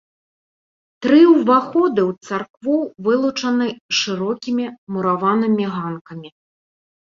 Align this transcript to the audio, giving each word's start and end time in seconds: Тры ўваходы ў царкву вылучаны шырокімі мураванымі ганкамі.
Тры 1.05 1.19
ўваходы 1.33 2.01
ў 2.09 2.11
царкву 2.31 2.77
вылучаны 3.09 3.67
шырокімі 4.01 4.65
мураванымі 4.97 5.63
ганкамі. 5.79 6.29